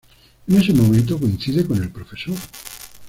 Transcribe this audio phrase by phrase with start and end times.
[0.47, 2.15] En ese momento coincide con el Prof.